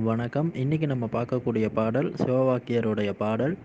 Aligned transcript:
வணக்கம். 0.00 0.54
இன்னைக்கு 0.54 0.86
நம்ம 0.86 1.08
பார்க்கக்கூடிய 1.12 1.68
பாடல் 1.72 2.12
சிவவாக்கியருடைய 2.12 3.10
பாடல். 3.10 3.56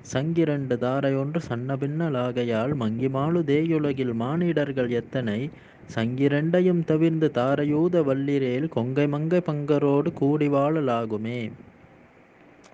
சங்கிரண்டு 0.00 0.76
தாரையொன்று 0.76 1.40
சன்னபின்னலாகையால் 1.48 2.72
மங்கிமாலு 2.74 3.40
தேயுலகில் 3.42 4.12
மானிடர்கள் 4.14 4.88
எத்தனை? 4.90 5.50
சங்கிரண்டையும் 5.94 6.84
தவிர்ந்து 6.84 7.30
தாரையூத 7.34 8.02
வல்லிரேல் 8.04 8.68
கொங்கை 8.68 9.08
மங்கை 9.08 9.40
பங்கரோடு 9.46 10.12
கூடி 10.12 10.48
வாழலாகுமே. 10.48 11.50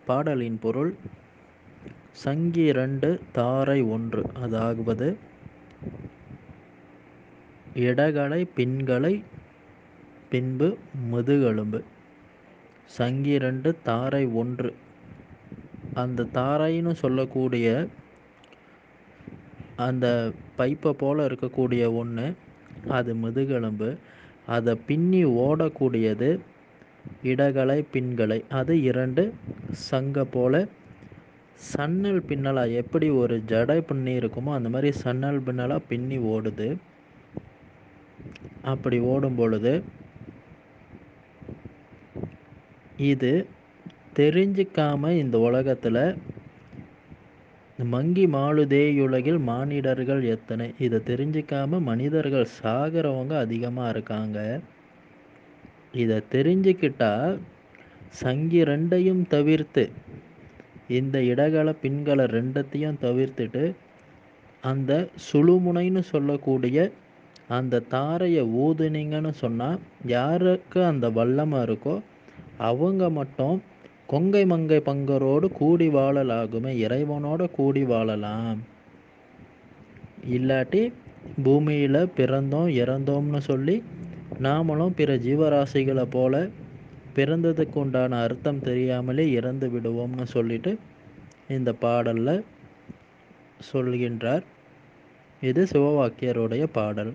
பாடலின் 0.05 0.59
பொருள் 0.63 0.95
சங்கிரண்டு 2.25 3.21
தாரை 3.33 3.83
ஒன்று 3.83 4.25
அதாவது 4.43 5.17
இடகலை 7.75 8.47
பின்களை 8.57 9.23
பின்பு 10.29 10.77
முதுகெலும்பு. 11.11 11.83
சங்கி 12.87 13.35
ரெண்டு 13.45 13.71
தாரை 13.89 14.25
ஒன்று. 14.43 14.71
அந்த 16.03 16.27
தாரைன்னு 16.37 16.93
சொல்லக்கூடிய 17.05 17.67
அந்த 19.87 20.07
பைப்பை 20.59 20.91
போல் 21.01 21.27
இருக்கக்கூடிய 21.29 21.85
ஒன்று 22.01 22.27
அது 22.99 23.13
முதுகெலும்பு. 23.15 23.89
அதை 24.57 24.73
பின்னி 24.89 25.23
ஓடக்கூடியது 25.47 26.29
இடகலை 27.23 27.79
பின்கலை. 27.95 28.39
அது 28.61 28.75
இரண்டு. 28.91 29.25
சங்க 29.89 30.25
போல 30.35 30.55
சன்னல் 31.73 32.23
பின்னலாக 32.29 32.79
எப்படி 32.81 33.07
ஒரு 33.21 33.37
ஜடை 33.51 33.77
பின்னி 33.91 34.13
இருக்குமோ 34.21 34.51
அந்த 34.57 34.69
மாதிரி 34.69 34.91
சன்னல் 35.05 35.41
பின்னலாக 35.47 35.87
பின்னி 35.91 36.19
ஓடுது. 36.35 36.69
அப்படி 38.73 38.99
ஓடும் 39.13 39.39
பொழுது 39.41 39.73
இது 42.99 43.31
தெரிஞ்சிக்காம 44.19 45.09
இந்த 45.13 45.39
உலகத்தில் 45.39 46.03
மங்கி 47.79 48.27
மாலுதேயுலகில் 48.27 49.41
மானிடர்கள் 49.49 50.23
எத்தனை? 50.25 50.75
இதை 50.79 50.99
தெரிஞ்சிக்காம 51.07 51.81
மனிதர்கள் 51.81 52.47
சாகிறவங்க 52.63 53.35
அதிகமாக 53.39 53.91
இருக்காங்க. 53.91 54.39
இதை 55.93 56.19
தெரிஞ்சுக்கிட்டா 56.33 57.13
சங்கி 58.11 58.65
ரெண்டையும் 58.65 59.23
தவிர்த்து 59.29 59.85
இந்த 60.89 61.17
இடகள 61.23 61.69
பின்களை 61.83 62.25
ரெண்டத்தையும் 62.37 63.01
தவிர்த்துட்டு 63.01 63.65
அந்த 64.65 64.93
சுழுமுனைன்னு 65.27 66.03
சொல்லக்கூடிய 66.13 66.79
அந்த 67.49 67.85
தாரையை 67.89 68.43
ஊதுனீங்கன்னு 68.65 69.33
சொன்னால் 69.43 69.79
யாருக்கு 70.07 70.85
அந்த 70.85 71.11
வல்லமை 71.11 71.59
இருக்கோ 71.63 71.97
அவங்க 72.59 73.11
மட்டும் 73.11 73.63
கொங்கை 74.07 74.47
மங்கை 74.47 74.81
பங்கரோடு 74.85 75.47
கூடி 75.53 75.89
வாழலாகுமே 75.89 76.73
இறைவனோட 76.87 77.51
கூடி 77.51 77.85
வாழலாம். 77.85 78.59
இல்லாட்டி 80.31 80.93
பூமியில் 81.43 82.13
பிறந்தோம் 82.17 82.69
இறந்தோம்னு 82.83 83.39
சொல்லி 83.39 83.83
நாமளும் 84.43 84.95
பிற 84.97 85.17
ஜீவராசிகளை 85.17 86.05
போல 86.11 86.49
பிறந்ததுக்கு 87.17 87.75
உண்டான 87.75 88.23
அர்த்தம் 88.23 88.61
தெரியாமலே 88.61 89.31
இறந்து 89.31 89.69
விடுவோம்னு 89.69 90.23
சொல்லிட்டு 90.23 90.79
இந்த 91.49 91.73
பாடலில் 91.73 92.45
சொல்கின்றார். 93.73 94.45
இது 95.41 95.67
சிவவாக்கியருடைய 95.73 96.65
பாடல். 96.73 97.13